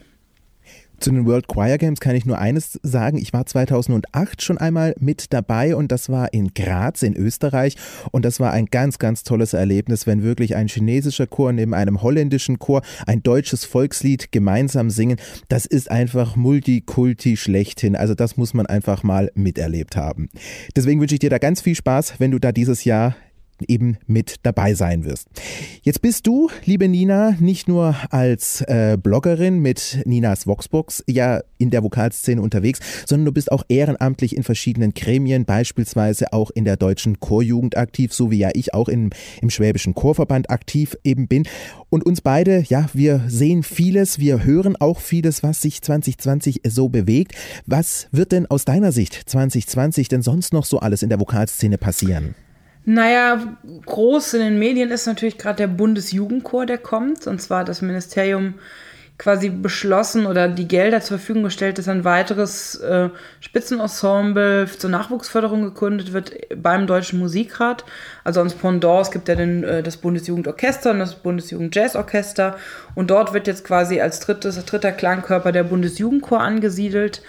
Zu 0.99 1.09
den 1.11 1.25
World 1.25 1.47
Choir 1.47 1.79
Games 1.79 1.99
kann 1.99 2.15
ich 2.15 2.27
nur 2.27 2.37
eines 2.37 2.79
sagen. 2.83 3.17
Ich 3.17 3.33
war 3.33 3.47
2008 3.47 4.43
schon 4.43 4.59
einmal 4.59 4.93
mit 4.99 5.33
dabei 5.33 5.75
und 5.75 5.91
das 5.91 6.09
war 6.09 6.31
in 6.31 6.53
Graz 6.53 7.01
in 7.01 7.15
Österreich 7.15 7.75
und 8.11 8.23
das 8.23 8.39
war 8.39 8.51
ein 8.51 8.67
ganz, 8.67 8.99
ganz 8.99 9.23
tolles 9.23 9.53
Erlebnis, 9.53 10.05
wenn 10.05 10.21
wirklich 10.21 10.55
ein 10.55 10.67
chinesischer 10.67 11.25
Chor 11.25 11.53
neben 11.53 11.73
einem 11.73 12.03
holländischen 12.03 12.59
Chor 12.59 12.83
ein 13.07 13.23
deutsches 13.23 13.65
Volkslied 13.65 14.31
gemeinsam 14.31 14.91
singen. 14.91 15.17
Das 15.47 15.65
ist 15.65 15.89
einfach 15.89 16.35
Multikulti 16.35 17.35
schlechthin. 17.35 17.95
Also 17.95 18.13
das 18.13 18.37
muss 18.37 18.53
man 18.53 18.67
einfach 18.67 19.01
mal 19.01 19.31
miterlebt 19.33 19.95
haben. 19.95 20.29
Deswegen 20.75 21.01
wünsche 21.01 21.15
ich 21.15 21.19
dir 21.19 21.31
da 21.31 21.39
ganz 21.39 21.61
viel 21.61 21.75
Spaß, 21.75 22.19
wenn 22.19 22.29
du 22.29 22.37
da 22.37 22.51
dieses 22.51 22.83
Jahr 22.83 23.15
eben 23.67 23.97
mit 24.07 24.35
dabei 24.43 24.73
sein 24.73 25.05
wirst. 25.05 25.27
Jetzt 25.81 26.01
bist 26.01 26.27
du, 26.27 26.49
liebe 26.65 26.87
Nina, 26.87 27.35
nicht 27.39 27.67
nur 27.67 27.95
als 28.09 28.61
äh, 28.61 28.97
Bloggerin 29.01 29.59
mit 29.59 30.01
Ninas 30.05 30.47
Voxbox 30.47 31.03
ja 31.07 31.41
in 31.57 31.69
der 31.69 31.83
Vokalszene 31.83 32.41
unterwegs, 32.41 32.79
sondern 33.05 33.25
du 33.25 33.31
bist 33.31 33.51
auch 33.51 33.63
ehrenamtlich 33.67 34.35
in 34.35 34.43
verschiedenen 34.43 34.93
Gremien, 34.93 35.45
beispielsweise 35.45 36.33
auch 36.33 36.49
in 36.51 36.65
der 36.65 36.77
deutschen 36.77 37.19
Chorjugend 37.19 37.77
aktiv, 37.77 38.13
so 38.13 38.31
wie 38.31 38.37
ja 38.37 38.49
ich 38.53 38.73
auch 38.73 38.87
in, 38.87 39.11
im 39.41 39.49
Schwäbischen 39.49 39.93
Chorverband 39.93 40.49
aktiv 40.49 40.97
eben 41.03 41.27
bin. 41.27 41.43
Und 41.89 42.05
uns 42.05 42.21
beide, 42.21 42.63
ja, 42.67 42.87
wir 42.93 43.23
sehen 43.27 43.63
vieles, 43.63 44.19
wir 44.19 44.43
hören 44.43 44.75
auch 44.77 44.99
vieles, 44.99 45.43
was 45.43 45.61
sich 45.61 45.81
2020 45.81 46.61
so 46.67 46.89
bewegt. 46.89 47.33
Was 47.65 48.07
wird 48.11 48.31
denn 48.31 48.45
aus 48.45 48.65
deiner 48.65 48.91
Sicht 48.91 49.29
2020 49.29 50.07
denn 50.07 50.21
sonst 50.21 50.53
noch 50.53 50.65
so 50.65 50.79
alles 50.79 51.03
in 51.03 51.09
der 51.09 51.19
Vokalszene 51.19 51.77
passieren? 51.77 52.35
Naja, 52.91 53.39
groß 53.85 54.33
in 54.33 54.39
den 54.39 54.57
Medien 54.57 54.89
ist 54.89 55.05
natürlich 55.05 55.37
gerade 55.37 55.57
der 55.57 55.67
Bundesjugendchor, 55.67 56.65
der 56.65 56.79
kommt. 56.79 57.27
Und 57.27 57.39
zwar 57.39 57.63
das 57.63 57.83
Ministerium 57.83 58.55
quasi 59.19 59.49
beschlossen 59.49 60.25
oder 60.25 60.47
die 60.47 60.67
Gelder 60.67 60.99
zur 60.99 61.19
Verfügung 61.19 61.43
gestellt, 61.43 61.77
dass 61.77 61.87
ein 61.87 62.03
weiteres 62.03 62.73
äh, 62.79 63.09
Spitzenensemble 63.41 64.67
zur 64.75 64.89
Nachwuchsförderung 64.89 65.61
gegründet 65.61 66.13
wird 66.13 66.31
beim 66.55 66.87
Deutschen 66.87 67.19
Musikrat. 67.19 67.85
Also 68.23 68.39
ans 68.39 68.55
Pendant, 68.55 69.03
es 69.03 69.11
gibt 69.11 69.27
ja 69.27 69.35
den, 69.35 69.63
äh, 69.63 69.83
das 69.83 69.97
Bundesjugendorchester 69.97 70.89
und 70.89 70.97
das 70.97 71.13
Bundesjugendjazzorchester. 71.13 72.57
Und 72.95 73.11
dort 73.11 73.33
wird 73.33 73.45
jetzt 73.45 73.65
quasi 73.65 74.01
als 74.01 74.19
drittes, 74.19 74.65
dritter 74.65 74.93
Klangkörper 74.93 75.51
der 75.51 75.63
Bundesjugendchor 75.63 76.41
angesiedelt. 76.41 77.21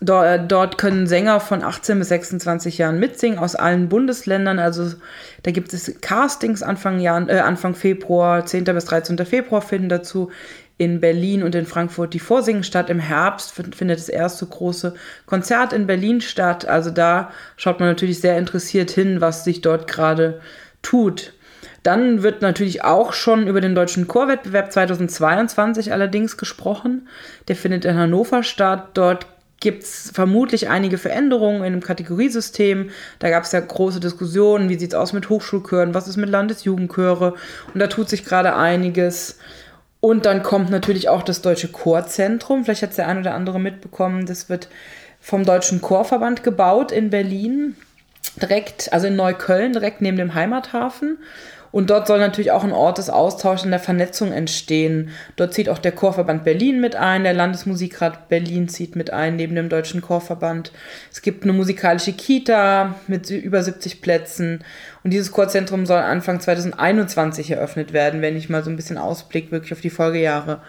Dort, 0.00 0.26
äh, 0.26 0.46
dort 0.46 0.78
können 0.78 1.06
Sänger 1.06 1.40
von 1.40 1.62
18 1.62 1.98
bis 1.98 2.08
26 2.08 2.78
Jahren 2.78 2.98
mitsingen 2.98 3.38
aus 3.38 3.54
allen 3.54 3.88
Bundesländern. 3.88 4.58
Also 4.58 4.94
da 5.42 5.50
gibt 5.50 5.72
es 5.74 6.00
Castings 6.00 6.62
Anfang, 6.62 7.00
Jahr, 7.00 7.28
äh, 7.28 7.40
Anfang 7.40 7.74
Februar, 7.74 8.46
10. 8.46 8.64
bis 8.74 8.86
13. 8.86 9.26
Februar 9.26 9.60
finden 9.60 9.90
dazu 9.90 10.30
in 10.78 11.00
Berlin 11.00 11.42
und 11.42 11.54
in 11.54 11.66
Frankfurt 11.66 12.14
die 12.14 12.18
Vorsingen 12.18 12.64
statt. 12.64 12.88
Im 12.88 13.00
Herbst 13.00 13.52
findet 13.52 13.98
das 13.98 14.08
erste 14.08 14.46
große 14.46 14.94
Konzert 15.26 15.74
in 15.74 15.86
Berlin 15.86 16.22
statt. 16.22 16.66
Also 16.66 16.90
da 16.90 17.30
schaut 17.58 17.80
man 17.80 17.90
natürlich 17.90 18.20
sehr 18.20 18.38
interessiert 18.38 18.90
hin, 18.90 19.20
was 19.20 19.44
sich 19.44 19.60
dort 19.60 19.86
gerade 19.86 20.40
tut. 20.80 21.34
Dann 21.82 22.22
wird 22.22 22.40
natürlich 22.40 22.84
auch 22.84 23.12
schon 23.12 23.46
über 23.46 23.60
den 23.60 23.74
deutschen 23.74 24.08
Chorwettbewerb 24.08 24.72
2022 24.72 25.92
allerdings 25.92 26.38
gesprochen. 26.38 27.08
Der 27.48 27.56
findet 27.56 27.84
in 27.84 27.98
Hannover 27.98 28.42
statt. 28.42 28.88
Dort 28.94 29.26
gibt 29.60 29.84
es 29.84 30.10
vermutlich 30.12 30.70
einige 30.70 30.96
Veränderungen 30.96 31.62
in 31.64 31.74
dem 31.74 31.82
Kategoriesystem. 31.82 32.90
Da 33.18 33.28
gab 33.28 33.44
es 33.44 33.52
ja 33.52 33.60
große 33.60 34.00
Diskussionen, 34.00 34.70
wie 34.70 34.78
sieht 34.78 34.94
es 34.94 34.98
aus 34.98 35.12
mit 35.12 35.28
Hochschulchören, 35.28 35.94
was 35.94 36.08
ist 36.08 36.16
mit 36.16 36.30
Landesjugendchöre. 36.30 37.34
Und 37.72 37.80
da 37.80 37.86
tut 37.86 38.08
sich 38.08 38.24
gerade 38.24 38.56
einiges. 38.56 39.38
Und 40.00 40.24
dann 40.24 40.42
kommt 40.42 40.70
natürlich 40.70 41.10
auch 41.10 41.22
das 41.22 41.42
Deutsche 41.42 41.68
Chorzentrum. 41.68 42.64
Vielleicht 42.64 42.82
hat 42.82 42.90
es 42.90 42.96
der 42.96 43.06
ein 43.06 43.18
oder 43.18 43.34
andere 43.34 43.60
mitbekommen. 43.60 44.24
Das 44.24 44.48
wird 44.48 44.68
vom 45.20 45.44
Deutschen 45.44 45.82
Chorverband 45.82 46.42
gebaut 46.42 46.90
in 46.90 47.10
Berlin. 47.10 47.76
Direkt, 48.40 48.92
also 48.94 49.08
in 49.08 49.16
Neukölln, 49.16 49.74
direkt 49.74 50.00
neben 50.00 50.16
dem 50.16 50.34
Heimathafen. 50.34 51.18
Und 51.72 51.90
dort 51.90 52.06
soll 52.06 52.18
natürlich 52.18 52.50
auch 52.50 52.64
ein 52.64 52.72
Ort 52.72 52.98
des 52.98 53.10
Austauschs 53.10 53.64
und 53.64 53.70
der 53.70 53.78
Vernetzung 53.78 54.32
entstehen. 54.32 55.10
Dort 55.36 55.54
zieht 55.54 55.68
auch 55.68 55.78
der 55.78 55.92
Chorverband 55.92 56.44
Berlin 56.44 56.80
mit 56.80 56.96
ein, 56.96 57.22
der 57.22 57.32
Landesmusikrat 57.32 58.28
Berlin 58.28 58.68
zieht 58.68 58.96
mit 58.96 59.12
ein, 59.12 59.36
neben 59.36 59.54
dem 59.54 59.68
Deutschen 59.68 60.00
Chorverband. 60.00 60.72
Es 61.12 61.22
gibt 61.22 61.44
eine 61.44 61.52
musikalische 61.52 62.12
Kita 62.12 62.96
mit 63.06 63.30
über 63.30 63.62
70 63.62 64.00
Plätzen. 64.00 64.64
Und 65.04 65.12
dieses 65.12 65.30
Chorzentrum 65.30 65.86
soll 65.86 65.98
Anfang 65.98 66.40
2021 66.40 67.52
eröffnet 67.52 67.92
werden, 67.92 68.20
wenn 68.20 68.36
ich 68.36 68.48
mal 68.48 68.64
so 68.64 68.70
ein 68.70 68.76
bisschen 68.76 68.98
Ausblick 68.98 69.52
wirklich 69.52 69.72
auf 69.72 69.80
die 69.80 69.90
Folgejahre 69.90 70.60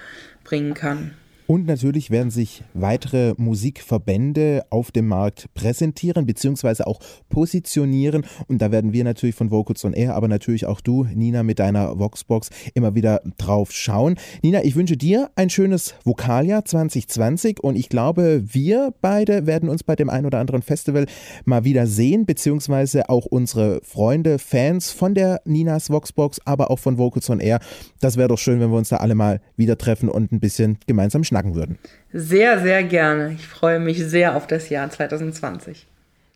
bringen 0.43 0.74
kann. 0.74 1.15
Und 1.51 1.67
natürlich 1.67 2.12
werden 2.12 2.31
sich 2.31 2.63
weitere 2.74 3.34
Musikverbände 3.36 4.63
auf 4.70 4.91
dem 4.91 5.10
Markt 5.10 5.53
präsentieren 5.53 6.25
bzw. 6.25 6.84
auch 6.84 7.01
positionieren. 7.27 8.25
Und 8.48 8.62
da 8.62 8.72
werden 8.72 8.93
wir 8.93 9.03
natürlich 9.03 9.36
von 9.36 9.51
Vocals 9.51 9.84
on 9.84 9.91
Air, 9.91 10.15
aber 10.15 10.29
natürlich 10.29 10.65
auch 10.65 10.79
du, 10.79 11.03
Nina, 11.13 11.43
mit 11.43 11.60
deiner 11.60 12.00
Voxbox 12.00 12.51
immer 12.74 12.96
wieder 12.96 13.20
drauf 13.38 13.74
schauen. 13.74 14.15
Nina, 14.41 14.63
ich 14.63 14.77
wünsche 14.77 14.96
dir 14.96 15.29
ein 15.36 15.50
schönes 15.50 15.93
Vokaljahr 16.05 16.63
2020 16.63 17.62
und 17.62 17.75
ich 17.75 17.89
glaube, 17.89 18.43
wir 18.46 18.93
beide 19.01 19.46
werden 19.46 19.67
uns 19.67 19.84
bei 19.84 19.98
dem 19.98 20.10
ein 20.10 20.25
oder 20.25 20.39
anderen 20.39 20.62
Festival 20.62 21.05
mal 21.43 21.65
wieder 21.65 21.86
sehen, 21.86 22.25
beziehungsweise 22.25 23.10
auch 23.10 23.25
unsere 23.25 23.81
Freunde, 23.84 24.39
Fans 24.39 24.91
von 24.91 25.15
der 25.15 25.41
Ninas 25.43 25.89
Voxbox, 25.89 26.39
aber 26.46 26.72
auch 26.72 26.79
von 26.79 26.98
Vocals 26.98 27.29
on 27.29 27.41
Air. 27.41 27.60
Das 28.00 28.15
wäre 28.15 28.29
doch 28.29 28.39
schön, 28.39 28.62
wenn 28.62 28.72
wir 28.72 28.77
uns 28.77 28.88
da 28.88 28.98
alle 28.98 29.15
mal 29.15 29.41
wieder 29.58 29.77
treffen 29.77 30.08
und 30.08 30.31
ein 30.31 30.39
bisschen 30.39 30.77
gemeinsam 30.88 31.25
schnacken 31.25 31.40
sagen 31.41 31.55
würden. 31.55 31.79
Sehr, 32.13 32.60
sehr 32.60 32.83
gerne. 32.83 33.33
Ich 33.33 33.48
freue 33.48 33.79
mich 33.79 34.00
sehr 34.00 34.36
auf 34.36 34.48
das 34.48 34.69
Jahr 34.69 34.89
2020. 34.89 35.88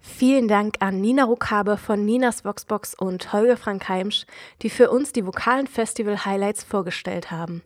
Vielen 0.01 0.47
Dank 0.47 0.75
an 0.81 1.01
Nina 1.01 1.23
Rukabe 1.23 1.77
von 1.77 2.05
Ninas 2.05 2.45
Voxbox 2.45 2.93
und 2.93 3.33
Holger 3.33 3.57
Frank 3.57 3.89
Heimsch, 3.89 4.27
die 4.61 4.69
für 4.69 4.91
uns 4.91 5.13
die 5.13 5.25
vokalen 5.25 5.65
Festival-Highlights 5.65 6.63
vorgestellt 6.63 7.31
haben. 7.31 7.63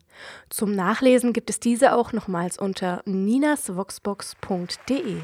Zum 0.50 0.74
Nachlesen 0.74 1.34
gibt 1.34 1.50
es 1.50 1.60
diese 1.60 1.93
auch 1.93 2.13
nochmals 2.13 2.58
unter 2.58 3.01
ninasvoxbox.de. 3.05 5.17